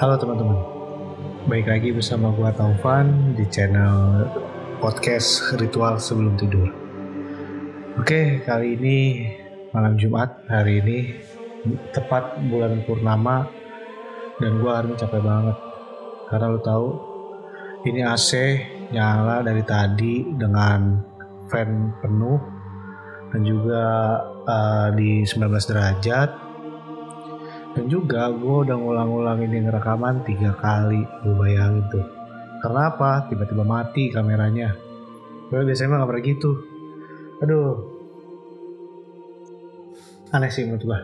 Halo 0.00 0.16
teman-teman, 0.16 0.56
baik 1.44 1.68
lagi 1.68 1.92
bersama 1.92 2.32
gua 2.32 2.48
Taufan 2.56 3.36
di 3.36 3.44
channel 3.52 4.24
podcast 4.80 5.52
Ritual 5.60 6.00
Sebelum 6.00 6.40
Tidur. 6.40 6.72
Oke, 8.00 8.40
kali 8.40 8.80
ini 8.80 9.28
malam 9.76 10.00
Jumat, 10.00 10.48
hari 10.48 10.80
ini 10.80 10.98
tepat 11.92 12.40
bulan 12.48 12.80
purnama 12.88 13.44
dan 14.40 14.64
gua 14.64 14.80
hari 14.80 14.88
ini 14.88 14.96
capek 14.96 15.20
banget. 15.20 15.56
Karena 16.32 16.48
lo 16.48 16.60
tahu, 16.64 16.88
ini 17.84 18.00
AC 18.00 18.30
nyala 18.96 19.44
dari 19.44 19.60
tadi 19.68 20.24
dengan 20.32 20.96
fan 21.52 21.92
penuh 22.00 22.40
dan 23.36 23.40
juga 23.44 23.84
uh, 24.48 24.88
di 24.96 25.28
19 25.28 25.44
derajat 25.44 26.49
dan 27.70 27.86
juga 27.86 28.26
gue 28.34 28.56
udah 28.66 28.74
ngulang-ulang 28.74 29.46
ini 29.46 29.62
ngerekaman 29.62 30.26
tiga 30.26 30.58
kali 30.58 31.06
gue 31.22 31.34
bayangin 31.38 31.86
tuh. 31.86 32.06
Karena 32.60 32.92
tiba-tiba 33.30 33.64
mati 33.64 34.10
kameranya? 34.10 34.74
Gue 35.48 35.62
biasanya 35.62 36.02
gak 36.02 36.10
pernah 36.10 36.24
gitu. 36.26 36.50
Aduh. 37.40 37.72
Aneh 40.30 40.50
sih 40.50 40.66
menurut 40.66 40.84
gue 40.86 41.00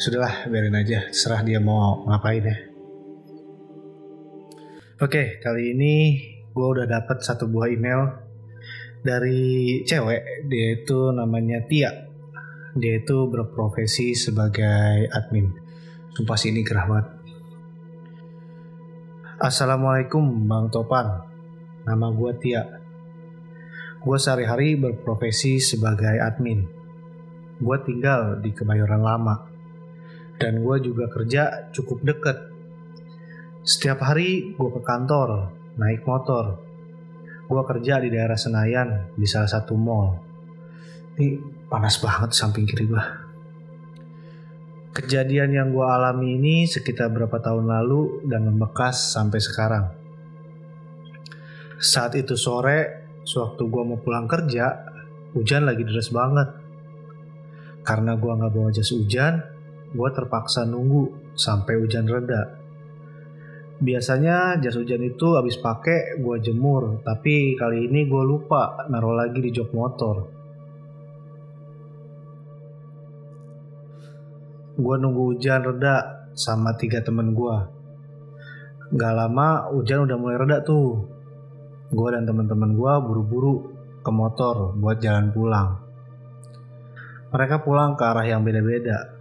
sudahlah 0.00 0.50
biarin 0.50 0.74
aja. 0.74 1.10
Serah 1.14 1.46
dia 1.46 1.62
mau 1.62 2.06
ngapain 2.10 2.42
ya. 2.42 2.56
Oke 5.00 5.40
kali 5.40 5.72
ini 5.72 5.94
gue 6.50 6.66
udah 6.66 6.84
dapat 6.84 7.22
satu 7.22 7.46
buah 7.46 7.70
email 7.70 8.18
dari 9.00 9.80
cewek. 9.86 10.50
Dia 10.50 10.66
itu 10.74 11.14
namanya 11.14 11.64
Tia 11.64 12.09
dia 12.78 13.02
itu 13.02 13.26
berprofesi 13.26 14.14
sebagai 14.14 15.10
admin. 15.10 15.50
Sumpah 16.14 16.38
sih 16.38 16.54
ini 16.54 16.62
gerah 16.62 16.86
banget. 16.86 17.06
Assalamualaikum 19.40 20.22
Bang 20.46 20.70
Topan. 20.70 21.26
Nama 21.82 22.06
gue 22.14 22.32
Tia. 22.38 22.62
Gue 24.00 24.16
sehari-hari 24.22 24.78
berprofesi 24.78 25.58
sebagai 25.58 26.14
admin. 26.22 26.68
Gue 27.58 27.76
tinggal 27.82 28.38
di 28.38 28.54
Kebayoran 28.54 29.02
Lama. 29.02 29.50
Dan 30.38 30.62
gue 30.62 30.76
juga 30.80 31.10
kerja 31.10 31.72
cukup 31.74 32.06
deket. 32.06 32.38
Setiap 33.60 34.00
hari 34.06 34.56
gue 34.56 34.70
ke 34.72 34.80
kantor, 34.80 35.52
naik 35.76 36.06
motor. 36.06 36.62
Gue 37.50 37.62
kerja 37.66 37.98
di 37.98 38.08
daerah 38.14 38.38
Senayan 38.38 39.10
di 39.18 39.26
salah 39.26 39.50
satu 39.50 39.74
mall. 39.74 40.16
Ini 41.18 41.59
panas 41.70 42.02
banget 42.02 42.34
samping 42.34 42.66
kiri 42.66 42.90
gue. 42.90 43.04
Kejadian 44.90 45.54
yang 45.54 45.68
gue 45.70 45.86
alami 45.86 46.34
ini 46.34 46.66
sekitar 46.66 47.14
berapa 47.14 47.38
tahun 47.38 47.70
lalu 47.70 48.26
dan 48.26 48.42
membekas 48.50 49.14
sampai 49.14 49.38
sekarang. 49.38 49.86
Saat 51.78 52.18
itu 52.18 52.34
sore, 52.34 53.06
sewaktu 53.22 53.62
gue 53.70 53.82
mau 53.86 54.02
pulang 54.02 54.26
kerja, 54.26 54.82
hujan 55.30 55.62
lagi 55.62 55.86
deras 55.86 56.10
banget. 56.10 56.50
Karena 57.86 58.18
gue 58.18 58.32
gak 58.34 58.50
bawa 58.50 58.74
jas 58.74 58.90
hujan, 58.90 59.38
gue 59.94 60.08
terpaksa 60.10 60.66
nunggu 60.66 61.32
sampai 61.38 61.78
hujan 61.78 62.10
reda. 62.10 62.58
Biasanya 63.78 64.58
jas 64.58 64.74
hujan 64.74 65.06
itu 65.06 65.38
habis 65.38 65.54
pakai 65.54 66.18
gue 66.18 66.36
jemur, 66.42 66.98
tapi 67.06 67.54
kali 67.54 67.86
ini 67.86 68.10
gue 68.10 68.22
lupa 68.26 68.90
naruh 68.90 69.14
lagi 69.14 69.38
di 69.38 69.54
jok 69.54 69.70
motor. 69.70 70.39
Gue 74.80 74.96
nunggu 74.96 75.36
hujan 75.36 75.60
reda 75.62 76.26
sama 76.34 76.74
tiga 76.80 77.04
temen 77.04 77.36
gue. 77.36 77.56
Gak 78.96 79.14
lama 79.14 79.70
hujan 79.70 80.08
udah 80.08 80.16
mulai 80.18 80.36
reda 80.40 80.64
tuh. 80.64 81.06
Gue 81.90 82.08
dan 82.10 82.26
temen-temen 82.26 82.74
gue 82.74 82.92
buru-buru 83.04 83.54
ke 84.00 84.10
motor 84.10 84.74
buat 84.74 84.98
jalan 84.98 85.30
pulang. 85.30 85.78
Mereka 87.30 87.62
pulang 87.62 87.94
ke 87.94 88.02
arah 88.02 88.26
yang 88.26 88.42
beda-beda. 88.42 89.14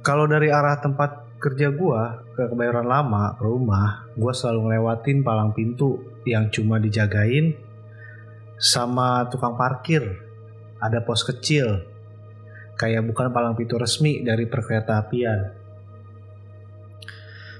Kalau 0.00 0.24
dari 0.24 0.48
arah 0.48 0.80
tempat 0.80 1.36
kerja 1.36 1.68
gue 1.72 2.00
ke 2.32 2.48
kebayoran 2.48 2.88
lama 2.88 3.36
rumah, 3.36 4.08
gue 4.16 4.32
selalu 4.32 4.72
ngelewatin 4.72 5.20
palang 5.20 5.52
pintu 5.52 6.00
yang 6.24 6.48
cuma 6.48 6.80
dijagain 6.80 7.52
sama 8.56 9.28
tukang 9.28 9.56
parkir. 9.60 10.04
Ada 10.80 11.04
pos 11.04 11.20
kecil 11.24 11.84
kayak 12.80 13.04
bukan 13.04 13.28
palang 13.28 13.52
pintu 13.52 13.76
resmi 13.76 14.24
dari 14.24 14.48
perkereta 14.48 15.04
apian. 15.04 15.52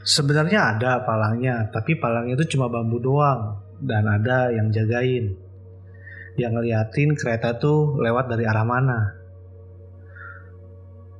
Sebenarnya 0.01 0.73
ada 0.73 1.05
palangnya, 1.05 1.69
tapi 1.69 2.01
palangnya 2.01 2.41
itu 2.41 2.57
cuma 2.57 2.73
bambu 2.73 2.97
doang 2.97 3.61
dan 3.85 4.09
ada 4.09 4.49
yang 4.49 4.73
jagain. 4.73 5.37
Yang 6.41 6.53
ngeliatin 6.57 7.13
kereta 7.21 7.61
tuh 7.61 8.01
lewat 8.01 8.33
dari 8.33 8.49
arah 8.49 8.65
mana. 8.65 9.21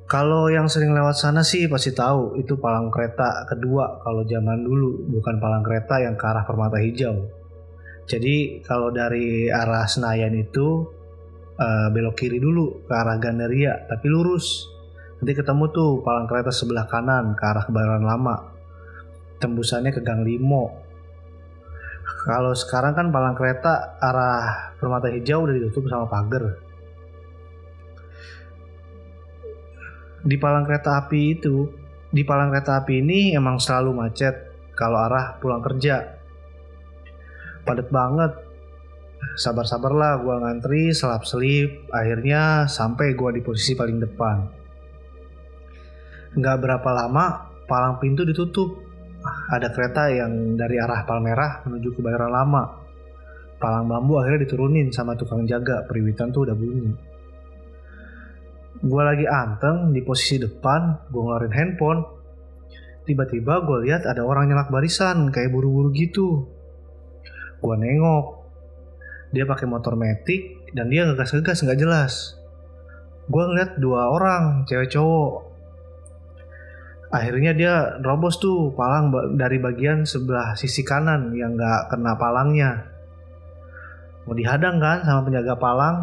Kalau 0.09 0.49
yang 0.49 0.67
sering 0.67 0.97
lewat 0.97 1.21
sana 1.21 1.45
sih 1.45 1.69
pasti 1.69 1.93
tahu 1.93 2.41
itu 2.41 2.57
palang 2.57 2.89
kereta 2.89 3.45
kedua 3.47 4.01
kalau 4.01 4.25
zaman 4.25 4.65
dulu, 4.65 5.13
bukan 5.13 5.37
palang 5.39 5.61
kereta 5.63 6.01
yang 6.01 6.17
ke 6.17 6.25
arah 6.25 6.43
Permata 6.49 6.81
Hijau. 6.81 7.31
Jadi 8.09 8.65
kalau 8.65 8.91
dari 8.91 9.47
arah 9.53 9.87
Senayan 9.87 10.35
itu 10.35 10.99
uh, 11.61 11.89
belok 11.93 12.17
kiri 12.17 12.41
dulu 12.41 12.89
ke 12.89 12.93
arah 12.97 13.21
Gandaria 13.21 13.85
tapi 13.85 14.09
lurus. 14.09 14.67
Nanti 15.21 15.37
ketemu 15.37 15.69
tuh 15.69 16.01
palang 16.01 16.25
kereta 16.25 16.49
sebelah 16.49 16.89
kanan 16.89 17.37
ke 17.37 17.45
arah 17.45 17.69
kebayoran 17.69 18.05
lama. 18.09 18.57
Tembusannya 19.37 19.93
ke 19.93 20.01
Gang 20.01 20.25
Limo. 20.25 20.81
Kalau 22.25 22.53
sekarang 22.57 22.97
kan 22.97 23.07
palang 23.13 23.37
kereta 23.37 24.01
arah 24.01 24.73
Permata 24.77 25.13
Hijau 25.13 25.45
udah 25.45 25.55
ditutup 25.57 25.89
sama 25.89 26.09
pagar. 26.09 26.57
Di 30.21 30.37
palang 30.37 30.69
kereta 30.69 31.01
api 31.01 31.21
itu 31.33 31.65
di 32.13 32.25
palang 32.29 32.53
kereta 32.53 32.81
api 32.81 33.01
ini 33.01 33.33
emang 33.33 33.57
selalu 33.57 33.97
macet 33.97 34.53
kalau 34.77 35.01
arah 35.01 35.37
pulang 35.41 35.65
kerja. 35.65 36.17
Padat 37.65 37.89
banget 37.93 38.50
sabar-sabarlah 39.37 40.21
gue 40.21 40.35
ngantri 40.37 40.83
selap 40.93 41.25
selip 41.25 41.89
akhirnya 41.93 42.67
sampai 42.67 43.15
gue 43.15 43.31
di 43.39 43.43
posisi 43.45 43.73
paling 43.73 43.99
depan. 44.01 44.37
Nggak 46.37 46.57
berapa 46.63 46.91
lama 46.95 47.51
palang 47.67 48.03
pintu 48.03 48.27
ditutup. 48.27 48.91
Ada 49.53 49.69
kereta 49.77 50.09
yang 50.09 50.57
dari 50.57 50.81
arah 50.81 51.05
Palmerah 51.05 51.69
menuju 51.69 51.93
ke 51.93 52.01
Bayaran 52.01 52.33
Lama. 52.33 52.65
Palang 53.61 53.85
bambu 53.85 54.17
akhirnya 54.17 54.49
diturunin 54.49 54.89
sama 54.89 55.13
tukang 55.13 55.45
jaga 55.45 55.85
periwitan 55.85 56.33
tuh 56.33 56.49
udah 56.49 56.57
bunyi. 56.57 56.97
Gue 58.81 59.03
lagi 59.05 59.29
anteng 59.29 59.93
di 59.93 60.01
posisi 60.01 60.41
depan 60.41 61.13
gue 61.13 61.21
ngeluarin 61.21 61.53
handphone. 61.53 62.01
Tiba-tiba 63.05 63.61
gue 63.69 63.85
lihat 63.85 64.09
ada 64.09 64.25
orang 64.25 64.49
nyelak 64.49 64.73
barisan 64.73 65.29
kayak 65.29 65.53
buru-buru 65.53 65.93
gitu. 65.93 66.49
Gue 67.61 67.77
nengok 67.77 68.40
dia 69.31 69.47
pakai 69.47 69.67
motor 69.71 69.95
metik 69.95 70.71
dan 70.75 70.91
dia 70.91 71.07
ngegas-ngegas 71.07 71.63
nggak 71.63 71.79
jelas. 71.79 72.35
Gue 73.31 73.47
ngeliat 73.47 73.79
dua 73.79 74.11
orang 74.11 74.67
cewek 74.67 74.91
cowok. 74.91 75.47
Akhirnya 77.11 77.55
dia 77.55 77.75
robos 78.03 78.39
tuh 78.39 78.75
palang 78.75 79.11
dari 79.35 79.59
bagian 79.59 80.07
sebelah 80.07 80.55
sisi 80.55 80.83
kanan 80.83 81.35
yang 81.35 81.55
nggak 81.55 81.91
kena 81.91 82.15
palangnya. 82.19 82.87
Mau 84.27 84.35
dihadang 84.35 84.79
kan 84.79 85.03
sama 85.03 85.27
penjaga 85.27 85.55
palang? 85.59 85.97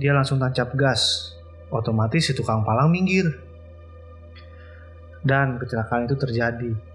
Dia 0.00 0.16
langsung 0.16 0.40
tancap 0.40 0.72
gas. 0.76 1.32
Otomatis 1.72 2.28
si 2.28 2.32
tukang 2.36 2.64
palang 2.64 2.92
minggir. 2.92 3.28
Dan 5.24 5.56
kecelakaan 5.60 6.08
itu 6.08 6.16
terjadi 6.16 6.91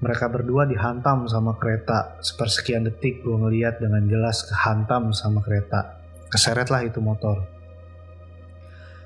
mereka 0.00 0.32
berdua 0.32 0.64
dihantam 0.64 1.28
sama 1.28 1.60
kereta. 1.60 2.16
Sepersekian 2.24 2.88
detik 2.88 3.20
gue 3.20 3.36
ngeliat 3.36 3.84
dengan 3.84 4.00
jelas 4.08 4.48
kehantam 4.48 5.12
sama 5.12 5.44
kereta. 5.44 6.00
Keseret 6.32 6.72
lah 6.72 6.80
itu 6.80 7.04
motor. 7.04 7.44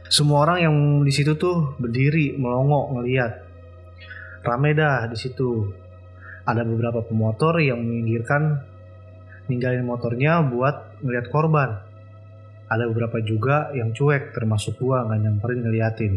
Semua 0.06 0.46
orang 0.46 0.58
yang 0.62 0.76
di 1.02 1.10
situ 1.10 1.34
tuh 1.34 1.74
berdiri 1.82 2.38
melongo 2.38 2.94
ngeliat. 2.94 3.42
Rame 4.46 4.70
dah 4.78 5.10
di 5.10 5.18
situ. 5.18 5.74
Ada 6.46 6.62
beberapa 6.62 7.02
pemotor 7.02 7.58
yang 7.58 7.82
menginggirkan 7.82 8.62
ninggalin 9.50 9.82
motornya 9.82 10.46
buat 10.46 11.02
ngeliat 11.02 11.26
korban. 11.32 11.70
Ada 12.70 12.86
beberapa 12.86 13.18
juga 13.24 13.74
yang 13.74 13.90
cuek 13.90 14.30
termasuk 14.30 14.78
gue 14.78 14.94
nggak 14.94 15.20
nyamperin 15.26 15.60
ngeliatin. 15.66 16.14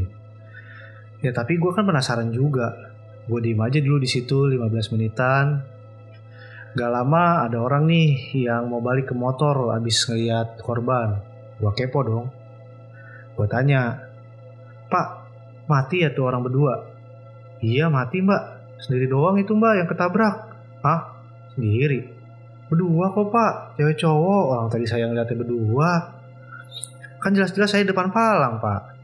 Ya 1.25 1.33
tapi 1.33 1.57
gue 1.57 1.71
kan 1.73 1.87
penasaran 1.87 2.29
juga 2.29 2.86
gue 3.27 3.39
diem 3.43 3.59
aja 3.59 3.79
dulu 3.83 3.99
di 3.99 4.09
situ 4.09 4.47
15 4.47 4.93
menitan 4.95 5.61
gak 6.73 6.91
lama 6.91 7.43
ada 7.47 7.59
orang 7.59 7.87
nih 7.87 8.31
yang 8.47 8.71
mau 8.71 8.79
balik 8.79 9.11
ke 9.11 9.15
motor 9.15 9.75
abis 9.75 10.07
ngeliat 10.07 10.63
korban 10.63 11.19
gue 11.59 11.71
kepo 11.75 11.99
dong 12.03 12.25
gue 13.35 13.47
tanya 13.51 13.99
pak 14.87 15.27
Mati 15.67 15.99
ya 15.99 16.09
tuh 16.15 16.31
orang 16.31 16.47
berdua? 16.47 16.87
Iya 17.59 17.91
mati 17.91 18.23
mbak. 18.23 18.43
Sendiri 18.79 19.11
doang 19.11 19.35
itu 19.35 19.51
mbak 19.51 19.83
yang 19.83 19.87
ketabrak. 19.91 20.35
Hah? 20.79 21.11
Sendiri? 21.53 22.07
Berdua 22.71 23.11
kok 23.11 23.27
pak. 23.27 23.75
Cewek 23.75 23.99
cowok. 23.99 24.43
Orang 24.55 24.67
tadi 24.71 24.87
saya 24.87 25.11
ngeliatnya 25.11 25.35
berdua. 25.43 25.91
Kan 27.19 27.35
jelas-jelas 27.35 27.67
saya 27.75 27.83
depan 27.83 28.15
palang 28.15 28.63
pak. 28.63 28.95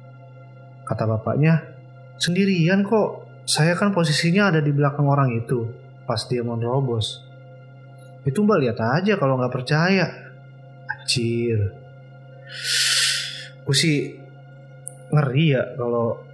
Kata 0.88 1.04
bapaknya. 1.04 1.68
Sendirian 2.16 2.88
kok. 2.88 3.23
Saya 3.44 3.75
kan 3.75 3.92
posisinya 3.92 4.50
ada 4.51 4.63
di 4.63 4.72
belakang 4.72 5.07
orang 5.07 5.36
itu. 5.36 5.68
Pas 6.07 6.19
dia 6.28 6.44
mau 6.44 6.56
nerobos. 6.56 7.24
Itu 8.24 8.44
mbak 8.44 8.60
lihat 8.63 8.80
aja 8.80 9.19
kalau 9.19 9.36
nggak 9.40 9.54
percaya. 9.54 10.07
Anjir. 10.88 11.75
Gue 13.63 13.75
sih 13.75 14.24
ngeri 15.13 15.45
ya 15.54 15.63
kalau 15.78 16.34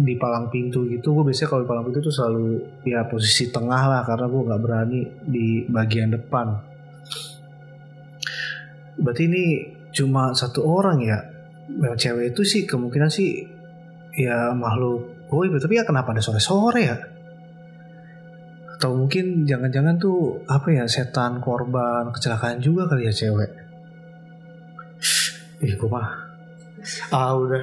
di 0.00 0.14
palang 0.16 0.48
pintu 0.48 0.88
gitu 0.88 1.12
gue 1.12 1.28
biasanya 1.28 1.48
kalau 1.50 1.62
di 1.66 1.68
palang 1.68 1.84
pintu 1.90 2.00
tuh 2.00 2.14
selalu 2.14 2.44
ya 2.88 3.04
posisi 3.04 3.52
tengah 3.52 3.82
lah 3.90 4.02
karena 4.06 4.26
gue 4.32 4.42
nggak 4.48 4.62
berani 4.62 5.00
di 5.20 5.66
bagian 5.68 6.14
depan 6.14 6.56
berarti 8.96 9.22
ini 9.28 9.44
cuma 9.92 10.32
satu 10.32 10.64
orang 10.64 10.98
ya 11.04 11.18
yang 11.68 11.98
cewek 11.98 12.32
itu 12.32 12.42
sih 12.46 12.62
kemungkinan 12.64 13.10
sih 13.12 13.44
ya 14.16 14.54
makhluk 14.56 15.19
goib 15.30 15.54
tapi 15.62 15.78
ya 15.78 15.86
kenapa 15.86 16.10
ada 16.10 16.18
sore-sore 16.18 16.82
ya? 16.82 16.98
Atau 18.74 18.98
mungkin 18.98 19.46
jangan-jangan 19.46 20.02
tuh 20.02 20.42
apa 20.50 20.74
ya 20.74 20.84
setan 20.90 21.38
korban 21.38 22.10
kecelakaan 22.10 22.58
juga 22.58 22.90
kali 22.90 23.06
ya 23.06 23.14
cewek? 23.14 23.50
Ih 25.62 25.76
gue 25.78 25.88
mah 25.88 26.08
ah 27.14 27.36
udah. 27.38 27.62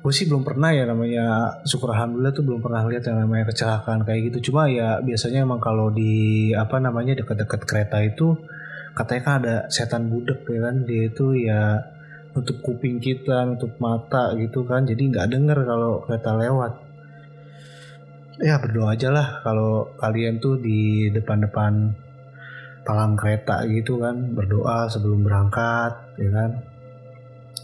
Gue 0.00 0.12
sih 0.16 0.24
belum 0.24 0.40
pernah 0.40 0.72
ya 0.72 0.88
namanya 0.88 1.60
syukur 1.68 1.92
alhamdulillah 1.92 2.32
tuh 2.32 2.40
belum 2.48 2.64
pernah 2.64 2.88
lihat 2.88 3.04
yang 3.04 3.20
namanya 3.20 3.52
kecelakaan 3.52 4.00
kayak 4.08 4.32
gitu. 4.32 4.50
Cuma 4.50 4.64
ya 4.72 4.98
biasanya 5.04 5.44
emang 5.44 5.60
kalau 5.60 5.92
di 5.92 6.50
apa 6.56 6.80
namanya 6.80 7.20
dekat-dekat 7.20 7.68
kereta 7.68 8.00
itu 8.00 8.40
katanya 8.96 9.20
kan 9.22 9.34
ada 9.44 9.56
setan 9.68 10.08
budek 10.08 10.48
ya 10.48 10.60
kan? 10.64 10.88
Dia 10.88 11.02
itu 11.12 11.26
ya 11.36 11.60
nutup 12.34 12.58
kuping 12.62 13.02
kita 13.02 13.46
nutup 13.46 13.74
mata 13.82 14.34
gitu 14.38 14.62
kan. 14.62 14.86
Jadi 14.86 15.10
nggak 15.10 15.28
denger 15.30 15.58
kalau 15.66 16.02
kereta 16.06 16.30
lewat. 16.38 16.72
Ya 18.40 18.56
berdoa 18.56 18.96
aja 18.96 19.12
lah 19.12 19.44
kalau 19.44 19.92
kalian 20.00 20.40
tuh 20.40 20.56
di 20.56 21.12
depan-depan 21.12 21.92
palang 22.86 23.18
kereta 23.18 23.66
gitu 23.68 24.00
kan. 24.00 24.32
Berdoa 24.32 24.88
sebelum 24.88 25.26
berangkat 25.26 25.92
ya 26.16 26.30
kan. 26.30 26.50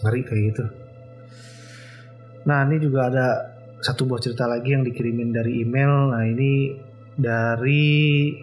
Ngeri 0.05 0.21
kayak 0.27 0.43
gitu. 0.53 0.65
Nah 2.47 2.63
ini 2.69 2.77
juga 2.79 3.09
ada 3.11 3.27
satu 3.81 4.05
buah 4.05 4.21
cerita 4.21 4.45
lagi 4.45 4.75
yang 4.75 4.85
dikirimin 4.85 5.33
dari 5.33 5.63
email. 5.65 6.13
Nah 6.13 6.23
ini 6.27 6.75
dari 7.17 8.35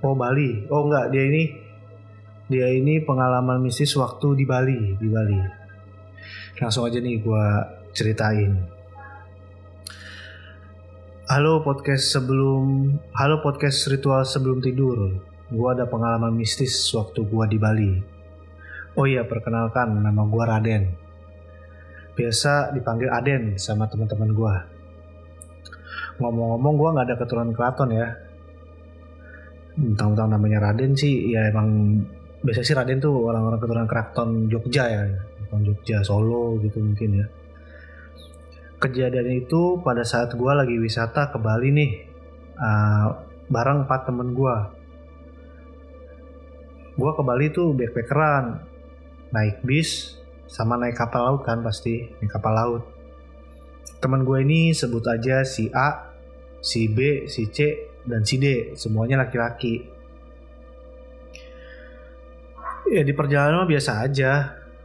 oh 0.00 0.14
Bali. 0.16 0.64
Oh 0.72 0.88
enggak 0.88 1.12
dia 1.12 1.24
ini 1.28 1.67
dia 2.48 2.64
ini 2.72 3.04
pengalaman 3.04 3.60
mistis 3.60 3.92
waktu 4.00 4.40
di 4.40 4.44
Bali 4.48 4.96
di 4.96 5.08
Bali. 5.12 5.36
Langsung 6.56 6.88
aja 6.88 6.96
nih 6.96 7.20
gue 7.20 7.44
ceritain. 7.92 8.56
Halo 11.28 11.60
podcast 11.60 12.08
sebelum 12.08 12.96
Halo 13.12 13.44
podcast 13.44 13.84
ritual 13.92 14.24
sebelum 14.24 14.64
tidur. 14.64 15.20
Gue 15.52 15.68
ada 15.68 15.84
pengalaman 15.84 16.32
mistis 16.32 16.72
waktu 16.96 17.20
gue 17.28 17.44
di 17.52 17.58
Bali. 17.60 17.92
Oh 18.96 19.04
iya 19.04 19.28
perkenalkan 19.28 20.00
nama 20.00 20.24
gue 20.24 20.44
Raden. 20.48 20.84
Biasa 22.16 22.72
dipanggil 22.72 23.12
Aden 23.12 23.54
sama 23.60 23.86
teman-teman 23.86 24.34
gue 24.34 24.54
Ngomong-ngomong 26.18 26.74
gue 26.74 26.88
gak 26.96 27.06
ada 27.12 27.16
keturunan 27.20 27.52
keraton 27.52 27.92
ya. 27.92 28.08
Tentang-tentang 29.76 30.32
namanya 30.32 30.58
Raden 30.64 30.98
sih 30.98 31.30
Ya 31.30 31.46
emang 31.46 32.02
Biasa 32.38 32.62
sih 32.62 32.74
Raden 32.74 33.02
tuh 33.02 33.14
orang-orang 33.26 33.58
keturunan 33.58 33.88
keraton 33.90 34.46
Jogja 34.46 34.86
ya 34.86 35.02
Keraton 35.10 35.62
Jogja, 35.66 35.98
Solo 36.06 36.54
gitu 36.62 36.78
mungkin 36.78 37.24
ya. 37.24 37.26
Kejadian 38.78 39.42
itu 39.42 39.82
pada 39.82 40.06
saat 40.06 40.38
gue 40.38 40.52
lagi 40.54 40.78
wisata 40.78 41.34
ke 41.34 41.38
Bali 41.42 41.74
nih 41.74 41.90
uh, 42.62 43.26
bareng 43.50 43.88
empat 43.88 44.06
temen 44.06 44.36
gue 44.36 44.56
gue 46.98 47.10
ke 47.14 47.22
Bali 47.22 47.46
tuh 47.50 47.74
backpackeran 47.74 48.62
naik 49.34 49.62
bis 49.66 50.18
sama 50.46 50.78
naik 50.78 50.94
kapal 50.98 51.26
laut 51.26 51.42
kan 51.42 51.62
pasti 51.62 52.06
naik 52.18 52.30
kapal 52.30 52.54
laut. 52.54 52.82
Teman 53.98 54.22
gue 54.22 54.38
ini 54.46 54.70
sebut 54.70 55.02
aja 55.10 55.42
si 55.42 55.70
A 55.74 56.14
si 56.62 56.86
B 56.86 57.26
si 57.26 57.50
C 57.50 57.90
dan 58.06 58.22
si 58.22 58.38
D 58.38 58.78
semuanya 58.78 59.26
laki-laki 59.26 59.97
ya 62.88 63.02
di 63.04 63.12
perjalanan 63.12 63.68
biasa 63.68 64.04
aja. 64.04 64.32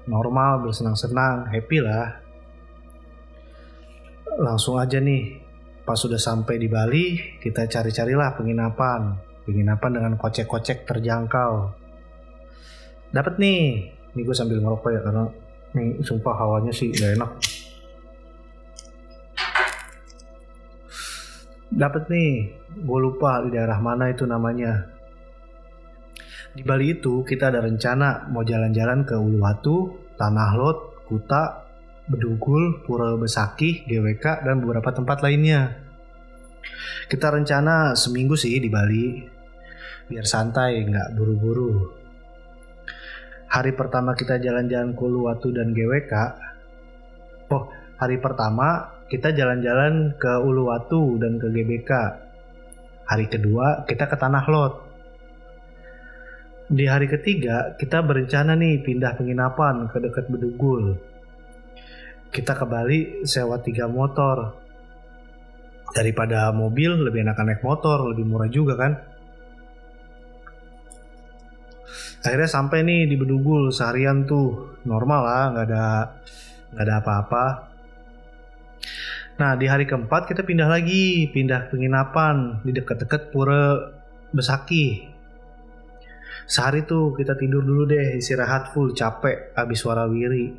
Normal 0.04 0.68
bersenang-senang 0.68 1.48
happy 1.48 1.80
lah. 1.80 2.20
Langsung 4.36 4.76
aja 4.76 5.00
nih 5.00 5.40
pas 5.88 5.96
sudah 5.96 6.20
sampai 6.20 6.60
di 6.60 6.68
Bali 6.68 7.40
kita 7.40 7.68
cari-carilah 7.72 8.36
penginapan. 8.36 9.16
Penginapan 9.48 9.92
dengan 10.00 10.14
kocek-kocek 10.20 10.84
terjangkau. 10.88 11.72
Dapat 13.12 13.40
nih 13.40 13.62
ini 14.16 14.22
gue 14.24 14.36
sambil 14.36 14.60
ngerokok 14.60 14.90
ya 14.92 15.02
karena 15.04 15.24
nih 15.74 15.88
sumpah 16.04 16.36
hawanya 16.36 16.72
sih 16.76 16.92
gak 16.92 17.16
enak. 17.16 17.32
Dapat 21.74 22.04
nih 22.12 22.32
gue 22.76 23.00
lupa 23.00 23.42
di 23.48 23.50
daerah 23.56 23.80
mana 23.82 24.12
itu 24.12 24.28
namanya 24.28 24.93
di 26.54 26.62
Bali 26.62 26.94
itu 26.94 27.26
kita 27.26 27.50
ada 27.50 27.66
rencana 27.66 28.30
mau 28.30 28.46
jalan-jalan 28.46 29.02
ke 29.10 29.18
Uluwatu, 29.18 30.06
Tanah 30.14 30.54
Lot, 30.54 31.02
Kuta, 31.10 31.66
Bedugul, 32.06 32.86
Pura 32.86 33.18
Besaki, 33.18 33.82
GWK, 33.90 34.46
dan 34.46 34.62
beberapa 34.62 34.94
tempat 34.94 35.26
lainnya. 35.26 35.74
Kita 37.10 37.34
rencana 37.34 37.98
seminggu 37.98 38.38
sih 38.38 38.62
di 38.62 38.70
Bali, 38.70 39.26
biar 40.06 40.26
santai, 40.30 40.86
nggak 40.86 41.18
buru-buru. 41.18 41.90
Hari 43.50 43.74
pertama 43.74 44.14
kita 44.14 44.38
jalan-jalan 44.38 44.94
ke 44.94 45.02
Uluwatu 45.02 45.50
dan 45.50 45.74
GWK. 45.74 46.14
Oh, 47.50 47.66
hari 47.98 48.22
pertama 48.22 49.02
kita 49.10 49.34
jalan-jalan 49.34 50.18
ke 50.22 50.32
Uluwatu 50.42 51.18
dan 51.18 51.42
ke 51.42 51.50
GBK. 51.50 51.92
Hari 53.10 53.26
kedua 53.30 53.86
kita 53.90 54.06
ke 54.06 54.16
Tanah 54.18 54.46
Lot. 54.50 54.93
Di 56.64 56.88
hari 56.88 57.12
ketiga 57.12 57.76
kita 57.76 58.00
berencana 58.00 58.56
nih 58.56 58.80
pindah 58.88 59.20
penginapan 59.20 59.92
ke 59.92 60.00
dekat 60.00 60.32
Bedugul. 60.32 60.96
Kita 62.32 62.56
ke 62.56 62.64
Bali 62.64 63.28
sewa 63.28 63.60
tiga 63.60 63.92
motor. 63.92 64.64
Daripada 65.92 66.56
mobil 66.56 67.04
lebih 67.04 67.28
enakan 67.28 67.52
naik 67.52 67.62
motor 67.68 68.08
lebih 68.08 68.24
murah 68.24 68.48
juga 68.48 68.80
kan? 68.80 68.96
Akhirnya 72.24 72.48
sampai 72.48 72.80
nih 72.88 73.12
di 73.12 73.20
Bedugul 73.20 73.76
seharian 73.76 74.24
tuh. 74.24 74.80
Normal 74.88 75.22
lah 75.28 75.44
nggak 75.52 75.66
ada 75.68 75.86
nggak 76.72 76.86
ada 76.88 76.96
apa-apa. 77.04 77.46
Nah 79.36 79.52
di 79.60 79.68
hari 79.68 79.84
keempat 79.84 80.32
kita 80.32 80.48
pindah 80.48 80.72
lagi 80.72 81.28
pindah 81.28 81.68
penginapan 81.68 82.64
di 82.64 82.72
dekat-dekat 82.72 83.36
Pura 83.36 83.92
Besaki 84.32 85.13
sehari 86.46 86.84
tuh 86.84 87.16
kita 87.16 87.36
tidur 87.40 87.64
dulu 87.64 87.88
deh 87.88 88.20
istirahat 88.20 88.76
full 88.76 88.92
capek 88.92 89.56
abis 89.56 89.82
warawiri 89.88 90.54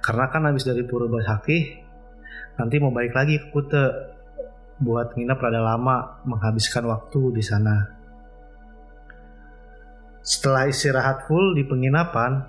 karena 0.00 0.30
kan 0.30 0.46
habis 0.46 0.64
dari 0.64 0.86
Purwobasaki 0.86 1.58
nanti 2.56 2.76
mau 2.80 2.92
balik 2.92 3.12
lagi 3.12 3.36
ke 3.40 3.48
Kute 3.52 3.84
buat 4.76 5.16
nginep 5.16 5.38
rada 5.40 5.60
lama 5.60 6.20
menghabiskan 6.28 6.84
waktu 6.84 7.32
di 7.32 7.42
sana. 7.44 7.96
Setelah 10.20 10.68
istirahat 10.68 11.24
full 11.30 11.54
di 11.54 11.64
penginapan, 11.64 12.44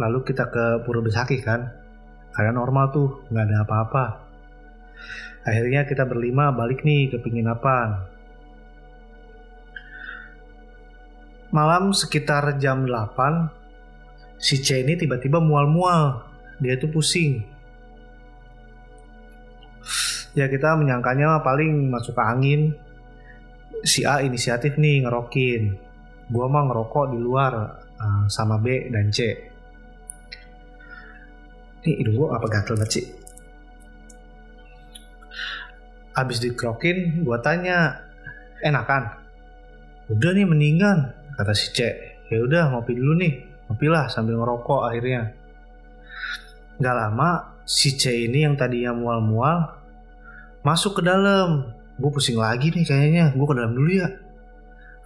lalu 0.00 0.24
kita 0.26 0.48
ke 0.48 0.82
Purwobasaki 0.82 1.44
kan, 1.44 1.70
karena 2.34 2.56
normal 2.56 2.90
tuh 2.90 3.08
nggak 3.30 3.44
ada 3.46 3.56
apa-apa. 3.62 4.04
Akhirnya 5.44 5.86
kita 5.86 6.08
berlima 6.08 6.50
balik 6.50 6.82
nih 6.82 7.14
ke 7.14 7.22
penginapan. 7.22 8.17
Malam 11.48 11.96
sekitar 11.96 12.60
jam 12.60 12.84
8, 12.84 13.48
si 14.36 14.60
C 14.60 14.84
ini 14.84 15.00
tiba-tiba 15.00 15.40
mual-mual. 15.40 16.20
Dia 16.60 16.76
tuh 16.76 16.92
pusing. 16.92 17.40
Ya 20.36 20.44
kita 20.44 20.76
menyangkanya 20.76 21.40
paling 21.40 21.88
masuk 21.88 22.20
angin. 22.20 22.76
Si 23.80 24.04
A 24.04 24.20
inisiatif 24.20 24.76
nih 24.76 25.08
ngerokin. 25.08 25.72
Gua 26.28 26.52
mah 26.52 26.68
ngerokok 26.68 27.16
di 27.16 27.18
luar 27.22 27.52
uh, 27.96 28.24
sama 28.28 28.60
B 28.60 28.92
dan 28.92 29.08
C. 29.08 29.18
Ini 31.80 31.96
hidung 31.96 32.20
gua 32.20 32.36
apa 32.36 32.46
gatel 32.52 32.76
banget 32.76 32.90
sih? 32.92 33.06
Abis 36.12 36.42
dikrokin, 36.42 37.22
gue 37.22 37.38
tanya, 37.46 38.02
enakan? 38.58 39.06
Udah 40.10 40.34
nih 40.34 40.50
mendingan, 40.50 41.14
kata 41.38 41.54
si 41.54 41.70
C. 41.70 41.78
Ya 42.28 42.42
udah 42.42 42.74
ngopi 42.74 42.98
dulu 42.98 43.14
nih, 43.22 43.46
ngopilah 43.70 44.10
sambil 44.10 44.36
ngerokok 44.42 44.90
akhirnya. 44.90 45.32
Gak 46.82 46.94
lama, 46.98 47.62
si 47.62 47.94
C 47.94 48.26
ini 48.26 48.42
yang 48.42 48.58
tadinya 48.58 48.90
mual-mual 48.90 49.78
masuk 50.66 50.98
ke 50.98 51.02
dalam. 51.06 51.78
Gue 51.98 52.10
pusing 52.10 52.38
lagi 52.38 52.74
nih 52.74 52.86
kayaknya, 52.86 53.24
gue 53.34 53.46
ke 53.46 53.54
dalam 53.54 53.74
dulu 53.74 53.90
ya. 53.90 54.10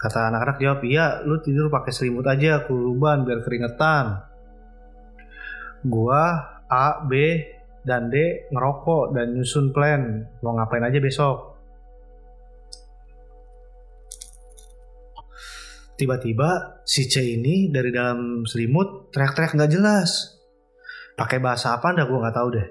Kata 0.01 0.35
anak-anak 0.35 0.59
jawab, 0.59 0.81
iya 0.83 1.23
lu 1.23 1.39
tidur 1.39 1.71
pakai 1.71 1.95
selimut 1.95 2.27
aja, 2.27 2.67
kuluban 2.67 3.23
biar 3.23 3.39
keringetan. 3.47 4.27
Gua 5.87 6.43
A, 6.67 7.07
B, 7.07 7.13
dan 7.83 8.11
D 8.11 8.47
ngerokok 8.51 9.15
dan 9.15 9.35
nyusun 9.35 9.71
plan 9.75 10.27
mau 10.43 10.55
ngapain 10.59 10.83
aja 10.83 10.99
besok. 10.99 11.52
Tiba-tiba 15.97 16.83
si 16.83 17.07
C 17.07 17.37
ini 17.37 17.69
dari 17.69 17.93
dalam 17.93 18.43
selimut 18.49 19.13
teriak-teriak 19.13 19.55
nggak 19.55 19.73
jelas. 19.73 20.41
Pakai 21.15 21.39
bahasa 21.39 21.77
apa 21.77 21.93
dah 21.93 22.09
gue 22.09 22.19
nggak 22.19 22.37
tahu 22.37 22.49
deh. 22.57 22.69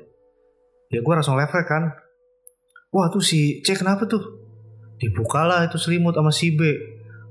Ya 0.92 1.00
gue 1.00 1.14
langsung 1.14 1.38
level 1.38 1.62
kan. 1.64 1.94
Wah 2.92 3.08
tuh 3.08 3.24
si 3.24 3.62
C 3.64 3.78
kenapa 3.78 4.10
tuh? 4.10 4.42
Dibukalah 5.00 5.70
itu 5.70 5.78
selimut 5.78 6.18
sama 6.18 6.34
si 6.34 6.52
B. 6.58 6.62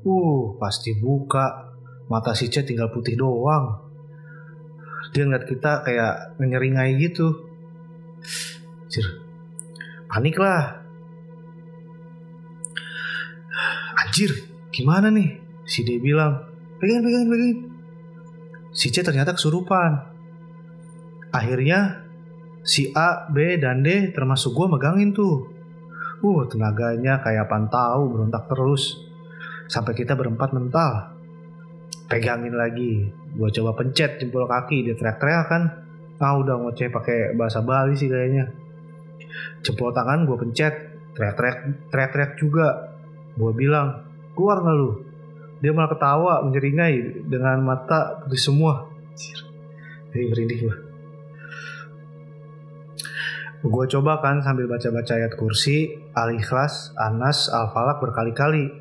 Uh 0.07 0.57
pasti 0.57 0.97
buka. 0.97 1.75
Mata 2.09 2.33
si 2.33 2.49
C 2.49 2.63
tinggal 2.63 2.89
putih 2.89 3.19
doang. 3.19 3.91
Dia 5.11 5.27
ngeliat 5.27 5.45
kita 5.45 5.83
kayak 5.83 6.39
nyeringai 6.39 6.95
gitu. 7.03 7.35
Anjir. 8.87 9.07
Panik 10.07 10.37
lah. 10.39 10.83
Anjir, 13.99 14.31
gimana 14.75 15.11
nih? 15.11 15.40
Si 15.71 15.87
D 15.87 16.03
bilang, 16.03 16.51
pegang, 16.83 17.07
pegang, 17.07 17.31
pegang. 17.31 17.55
Si 18.75 18.91
C 18.91 19.07
ternyata 19.07 19.39
kesurupan. 19.39 20.03
Akhirnya 21.31 22.03
si 22.67 22.91
A, 22.91 23.31
B, 23.31 23.55
dan 23.63 23.87
D 23.87 24.11
termasuk 24.11 24.51
gue 24.51 24.67
megangin 24.67 25.15
tuh. 25.15 25.47
Uh, 26.27 26.43
tenaganya 26.51 27.23
kayak 27.23 27.47
pantau 27.47 28.11
berontak 28.11 28.51
terus. 28.51 28.99
Sampai 29.71 29.95
kita 29.95 30.19
berempat 30.19 30.51
mental. 30.51 31.15
Pegangin 32.11 32.59
lagi. 32.59 33.07
Gue 33.39 33.55
coba 33.55 33.79
pencet 33.79 34.19
jempol 34.19 34.51
kaki. 34.51 34.91
Dia 34.91 34.99
teriak-teriak 34.99 35.47
kan. 35.47 35.63
Ah 36.19 36.35
udah 36.35 36.59
ngoceh 36.59 36.91
pakai 36.91 37.39
bahasa 37.39 37.63
Bali 37.63 37.95
sih 37.95 38.11
kayaknya. 38.11 38.51
Jempol 39.63 39.95
tangan 39.95 40.27
gue 40.27 40.35
pencet. 40.35 40.75
Teriak-teriak 41.15 41.59
teriak-teriak 41.95 42.33
juga. 42.43 42.99
Gue 43.39 43.55
bilang, 43.55 44.11
keluar 44.35 44.67
gak 44.67 44.75
lu? 44.75 45.10
Dia 45.61 45.77
malah 45.77 45.93
ketawa 45.93 46.41
menyeringai 46.49 47.29
dengan 47.29 47.61
mata 47.61 48.25
putih 48.25 48.41
semua. 48.41 48.89
Jadi 50.11 50.25
merindih 50.27 50.59
gue. 50.67 50.77
Gue 53.61 53.85
coba 53.93 54.25
kan 54.25 54.41
sambil 54.41 54.65
baca-baca 54.65 55.21
ayat 55.21 55.37
kursi, 55.37 55.93
al-ikhlas, 56.17 56.97
anas, 56.97 57.53
al-falak 57.53 58.01
berkali-kali. 58.01 58.73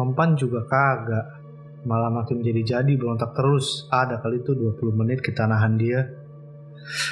Mempan 0.00 0.32
juga 0.32 0.64
kagak. 0.64 1.44
Malah 1.84 2.08
makin 2.08 2.40
jadi-jadi 2.40 2.88
berontak 2.96 3.36
terus. 3.36 3.84
Ada 3.92 4.24
kali 4.24 4.40
itu 4.40 4.56
20 4.56 4.96
menit 4.96 5.20
kita 5.20 5.44
nahan 5.44 5.76
dia. 5.76 6.08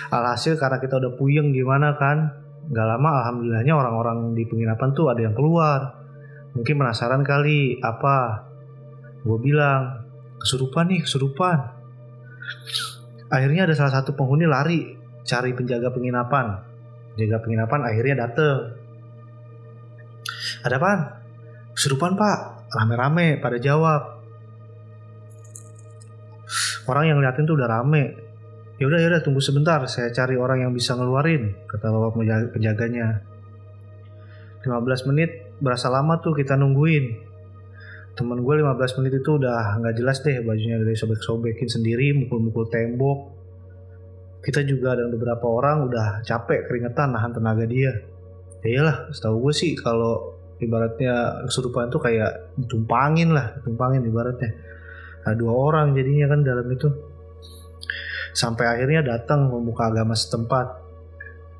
Alhasil 0.09 0.57
karena 0.57 0.81
kita 0.81 0.97
udah 0.97 1.13
puyeng 1.21 1.53
gimana 1.53 2.01
kan. 2.01 2.33
Gak 2.73 2.87
lama 2.89 3.21
alhamdulillahnya 3.21 3.75
orang-orang 3.77 4.33
di 4.33 4.49
penginapan 4.49 4.97
tuh 4.97 5.13
ada 5.13 5.21
yang 5.21 5.37
keluar. 5.37 6.01
Mungkin 6.57 6.81
penasaran 6.81 7.21
kali 7.21 7.77
apa. 7.85 8.49
Gue 9.23 9.39
bilang, 9.39 10.03
kesurupan 10.43 10.91
nih, 10.91 11.01
kesurupan. 11.07 11.59
Akhirnya 13.33 13.65
ada 13.65 13.75
salah 13.79 14.03
satu 14.03 14.13
penghuni 14.13 14.45
lari 14.45 14.99
cari 15.25 15.55
penjaga 15.55 15.89
penginapan. 15.95 16.61
Jaga 17.17 17.41
penginapan 17.41 17.81
akhirnya 17.87 18.15
dateng. 18.29 18.77
Ada 20.67 20.77
apa 20.77 20.93
kesurupan 21.73 22.19
pak. 22.19 22.39
Rame-rame 22.73 23.41
pada 23.41 23.57
jawab. 23.57 24.21
Orang 26.89 27.05
yang 27.09 27.23
liatin 27.23 27.47
tuh 27.47 27.57
udah 27.57 27.69
rame. 27.71 28.05
Ya 28.77 28.91
udah 28.91 28.99
ya 28.99 29.09
udah 29.15 29.23
tunggu 29.23 29.39
sebentar 29.39 29.79
saya 29.87 30.11
cari 30.11 30.35
orang 30.35 30.67
yang 30.67 30.73
bisa 30.75 30.99
ngeluarin 30.99 31.55
kata 31.71 31.87
bapak 31.89 32.19
penjaganya. 32.53 33.23
15 34.67 35.09
menit 35.11 35.55
berasa 35.63 35.87
lama 35.91 36.19
tuh 36.19 36.35
kita 36.35 36.59
nungguin 36.59 37.32
temen 38.13 38.45
gue 38.45 38.55
15 38.61 38.99
menit 39.01 39.25
itu 39.25 39.31
udah 39.41 39.81
nggak 39.81 39.95
jelas 39.97 40.21
deh 40.21 40.45
bajunya 40.45 40.77
dari 40.77 40.93
sobek-sobekin 40.93 41.69
sendiri 41.69 42.13
mukul-mukul 42.13 42.69
tembok. 42.69 43.19
Kita 44.43 44.61
juga 44.67 44.99
dan 44.99 45.09
beberapa 45.09 45.47
orang 45.47 45.87
udah 45.89 46.07
capek 46.27 46.67
keringetan 46.67 47.15
nahan 47.15 47.33
tenaga 47.33 47.65
dia. 47.65 47.95
Ya 48.63 48.69
iyalah 48.69 48.97
setahu 49.15 49.49
gue 49.49 49.55
sih 49.55 49.73
kalau 49.79 50.37
ibaratnya 50.59 51.47
kesurupan 51.47 51.91
tuh 51.91 52.03
kayak 52.03 52.55
ditumpangin 52.59 53.33
lah 53.33 53.55
ditumpangin 53.63 54.03
ibaratnya. 54.05 54.51
Nah, 55.23 55.35
dua 55.39 55.55
orang 55.55 55.95
jadinya 55.95 56.35
kan 56.35 56.41
dalam 56.43 56.67
itu. 56.69 56.91
Sampai 58.33 58.65
akhirnya 58.65 59.05
datang 59.05 59.47
membuka 59.47 59.93
agama 59.93 60.17
setempat. 60.17 60.67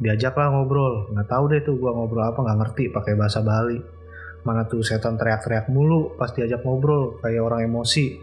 Diajaklah 0.03 0.51
ngobrol. 0.51 1.15
Nggak 1.15 1.29
tahu 1.31 1.45
deh 1.53 1.61
tuh 1.63 1.79
gue 1.79 1.91
ngobrol 1.91 2.27
apa 2.27 2.39
nggak 2.43 2.59
ngerti 2.67 2.85
pakai 2.91 3.15
bahasa 3.15 3.41
Bali 3.41 4.02
mana 4.43 4.67
tuh 4.67 4.83
setan 4.83 5.15
teriak-teriak 5.15 5.71
mulu 5.71 6.19
pas 6.19 6.35
diajak 6.35 6.67
ngobrol 6.67 7.19
kayak 7.23 7.43
orang 7.43 7.67
emosi. 7.67 8.19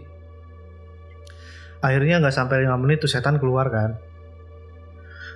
Akhirnya 1.80 2.20
nggak 2.20 2.36
sampai 2.36 2.68
lima 2.68 2.76
menit 2.76 3.00
tuh 3.00 3.08
setan 3.08 3.40
keluar 3.40 3.72
kan. 3.72 3.96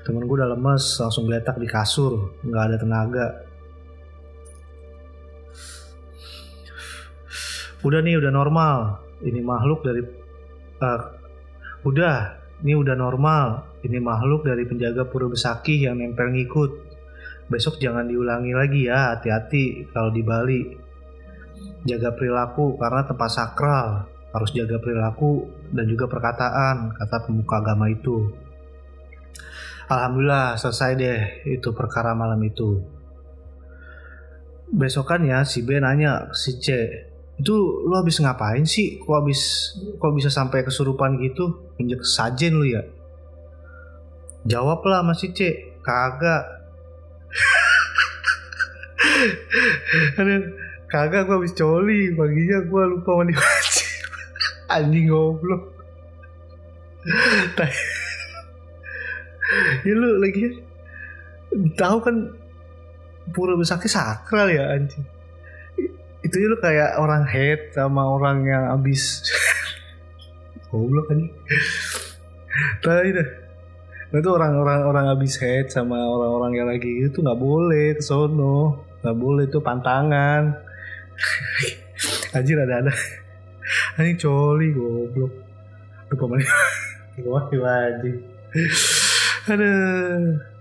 Temen 0.05 0.29
gue 0.29 0.37
udah 0.37 0.53
lemes 0.53 1.01
langsung 1.01 1.25
geletak 1.25 1.57
di 1.57 1.65
kasur 1.65 2.37
nggak 2.45 2.65
ada 2.69 2.77
tenaga. 2.77 3.27
Udah 7.81 8.01
nih 8.05 8.21
udah 8.21 8.33
normal. 8.33 9.01
Ini 9.25 9.41
makhluk 9.41 9.81
dari 9.81 10.05
uh, 10.85 11.01
udah 11.89 12.17
ini 12.61 12.77
udah 12.77 12.93
normal. 12.93 13.73
Ini 13.81 13.97
makhluk 14.05 14.45
dari 14.45 14.69
penjaga 14.69 15.09
pura 15.09 15.33
besaki 15.33 15.89
yang 15.89 15.97
nempel 15.97 16.29
ngikut 16.29 16.94
besok 17.51 17.77
jangan 17.77 18.09
diulangi 18.09 18.53
lagi 18.57 18.89
ya 18.89 19.17
hati-hati 19.17 19.91
kalau 19.93 20.11
di 20.11 20.23
Bali 20.25 20.61
jaga 21.85 22.17
perilaku 22.17 22.81
karena 22.81 23.05
tempat 23.05 23.31
sakral 23.31 24.09
harus 24.33 24.51
jaga 24.57 24.81
perilaku 24.81 25.47
dan 25.71 25.85
juga 25.87 26.09
perkataan 26.09 26.97
kata 26.97 27.17
pemuka 27.29 27.61
agama 27.61 27.87
itu 27.93 28.33
Alhamdulillah 29.85 30.57
selesai 30.57 30.91
deh 30.97 31.21
itu 31.45 31.69
perkara 31.77 32.17
malam 32.17 32.41
itu. 32.41 32.81
Besokannya 34.73 35.45
si 35.45 35.61
B 35.61 35.77
nanya 35.77 36.33
si 36.33 36.57
C, 36.57 36.89
itu 37.37 37.55
lu 37.85 37.93
habis 37.93 38.17
ngapain 38.17 38.65
sih? 38.65 38.97
Kok 38.97 39.13
habis 39.13 39.41
kok 40.01 40.13
bisa 40.17 40.33
sampai 40.33 40.65
kesurupan 40.65 41.21
gitu? 41.21 41.69
Injek 41.77 42.01
sajen 42.01 42.57
lu 42.57 42.65
ya? 42.65 42.81
Jawablah 44.49 45.05
masih 45.05 45.37
C, 45.37 45.41
kagak. 45.85 46.64
Aduh, 50.19 50.43
kagak 50.91 51.27
gue 51.27 51.37
habis 51.37 51.55
coli 51.55 52.15
paginya 52.15 52.59
gue 52.65 52.83
lupa 52.95 53.11
mandi 53.19 53.35
wajib. 53.35 53.89
Anjing 54.75 55.07
goblok. 55.11 55.63
Ya 59.85 59.93
lu 59.93 60.25
lagi 60.25 60.57
tahu 61.77 61.97
kan 62.01 62.17
pura 63.31 63.55
besaknya 63.55 63.91
sakral 63.93 64.49
ya 64.49 64.73
anjing. 64.73 65.05
Itu 66.25 66.41
lu 66.41 66.57
kayak 66.57 66.97
orang 66.97 67.29
head 67.29 67.77
sama 67.77 68.09
orang 68.09 68.49
yang 68.49 68.65
abis 68.73 69.21
goblok 70.73 71.07
kan 71.13 71.31
tapi 72.81 73.11
dah 73.11 73.29
nah, 74.15 74.19
itu 74.23 74.31
orang-orang 74.31 74.81
orang 74.87 75.07
abis 75.19 75.43
head 75.43 75.67
sama 75.75 75.99
orang-orang 75.99 76.53
yang 76.55 76.69
lagi 76.71 77.11
itu 77.11 77.19
nggak 77.19 77.41
boleh 77.43 77.99
ke 77.99 78.03
sono 78.07 78.87
nggak 79.03 79.19
boleh 79.19 79.51
itu 79.51 79.59
pantangan 79.59 80.55
anjir 82.39 82.63
ada 82.63 82.87
ada 82.87 82.95
anjing 83.99 84.23
coli 84.23 84.71
goblok 84.71 85.35
lupa 86.15 86.25
mana 86.31 86.47
wah 87.27 87.51
anjing 87.91 88.23
Aduh. 89.51 90.39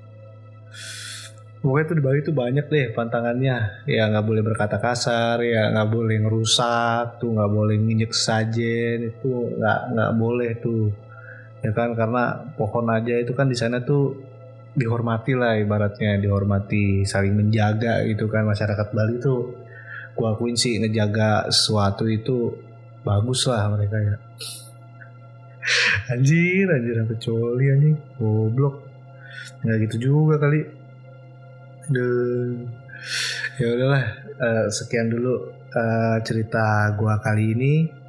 Pokoknya 1.63 1.85
tuh 1.87 1.95
di 1.95 2.03
Bali 2.03 2.19
tuh 2.19 2.35
banyak 2.35 2.65
deh 2.67 2.91
pantangannya. 2.91 3.87
Ya 3.87 4.11
nggak 4.11 4.25
boleh 4.27 4.43
berkata 4.43 4.83
kasar, 4.83 5.39
ya 5.39 5.71
nggak 5.71 5.89
boleh 5.95 6.19
ngerusak, 6.19 7.23
tuh 7.23 7.31
nggak 7.31 7.51
boleh 7.55 7.79
nginjek 7.79 8.11
sajen, 8.11 9.07
itu 9.07 9.31
nggak 9.55 9.95
nggak 9.95 10.11
boleh 10.19 10.51
tuh. 10.59 10.91
Ya 11.63 11.71
kan 11.71 11.95
karena 11.95 12.43
pohon 12.59 12.91
aja 12.91 13.15
itu 13.23 13.31
kan 13.31 13.47
di 13.47 13.55
sana 13.55 13.79
tuh 13.79 14.19
dihormati 14.75 15.31
lah 15.37 15.55
ibaratnya 15.55 16.19
dihormati 16.19 17.07
saling 17.07 17.37
menjaga 17.39 18.03
gitu 18.03 18.27
kan 18.27 18.43
masyarakat 18.43 18.87
Bali 18.91 19.15
tuh. 19.23 19.55
Gua 20.13 20.35
akuin 20.37 20.53
sih 20.53 20.77
ngejaga 20.77 21.49
sesuatu 21.49 22.05
itu 22.05 22.51
bagus 23.01 23.47
lah 23.47 23.71
mereka 23.71 23.97
ya. 23.97 24.15
Anjir 26.13 26.67
anjir 26.67 26.99
sampai 26.99 27.17
coli 27.17 27.65
anjing. 27.71 27.95
Goblok. 28.19 28.83
Nggak 29.63 29.77
gitu 29.87 29.95
juga 30.11 30.35
kali. 30.43 30.61
Duh. 31.87 32.63
ya 33.59 33.67
udahlah 33.75 34.03
uh, 34.39 34.65
sekian 34.71 35.11
dulu 35.11 35.51
uh, 35.75 36.17
cerita 36.23 36.95
gua 36.95 37.19
kali 37.19 37.51
ini 37.51 38.02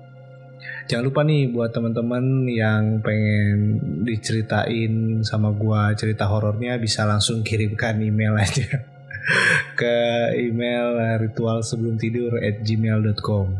jangan 0.86 1.04
lupa 1.08 1.20
nih 1.24 1.50
buat 1.50 1.70
teman-teman 1.72 2.44
yang 2.48 3.00
pengen 3.00 3.80
diceritain 4.04 5.24
sama 5.24 5.50
gua 5.54 5.92
cerita 5.96 6.28
horornya 6.28 6.76
bisa 6.76 7.08
langsung 7.08 7.40
kirimkan 7.40 8.00
email 8.00 8.36
aja 8.36 8.66
ke 9.80 9.96
email 10.36 11.18
ritual 11.20 11.64
sebelum 11.64 11.96
tidur 11.96 12.36
at 12.40 12.60
gmail.com 12.60 13.54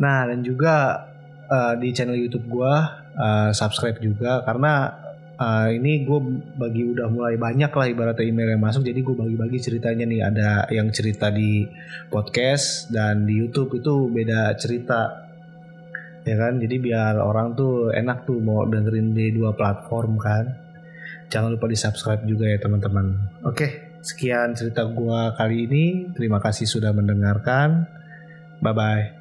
nah 0.00 0.24
dan 0.24 0.40
juga 0.46 1.06
uh, 1.50 1.74
di 1.76 1.90
channel 1.90 2.16
YouTube 2.16 2.46
gua 2.46 3.04
uh, 3.18 3.50
subscribe 3.50 3.98
juga 3.98 4.46
karena 4.46 5.00
uh, 5.40 5.68
ini 5.72 6.04
gue 6.04 6.20
bagi 6.60 6.84
udah 6.92 7.08
mulai 7.08 7.40
banyak 7.40 7.72
lah 7.72 7.86
ibaratnya 7.88 8.28
email 8.28 8.52
yang 8.54 8.62
masuk 8.62 8.84
jadi 8.84 9.00
gue 9.00 9.16
bagi-bagi 9.16 9.58
ceritanya 9.58 10.04
nih. 10.04 10.20
Ada 10.20 10.50
yang 10.70 10.92
cerita 10.92 11.32
di 11.32 11.64
podcast 12.12 12.92
dan 12.92 13.24
di 13.24 13.40
YouTube 13.40 13.80
itu 13.80 14.12
beda 14.12 14.54
cerita 14.60 15.29
ya 16.30 16.36
kan? 16.38 16.62
Jadi 16.62 16.78
biar 16.78 17.18
orang 17.18 17.58
tuh 17.58 17.90
enak 17.90 18.22
tuh 18.22 18.38
mau 18.38 18.62
dengerin 18.62 19.10
di 19.10 19.34
dua 19.34 19.50
platform 19.58 20.14
kan. 20.22 20.46
Jangan 21.30 21.58
lupa 21.58 21.66
di 21.66 21.78
subscribe 21.78 22.22
juga 22.22 22.46
ya 22.46 22.58
teman-teman. 22.62 23.06
Oke 23.42 23.98
sekian 24.00 24.54
cerita 24.54 24.86
gue 24.86 25.20
kali 25.36 25.56
ini. 25.66 25.84
Terima 26.14 26.38
kasih 26.38 26.70
sudah 26.70 26.94
mendengarkan. 26.94 27.84
Bye 28.62 28.74
bye 28.76 29.19